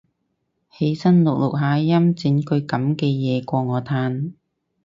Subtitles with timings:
[0.71, 4.33] 起身錄錄下音整句噉嘅嘢過我嘆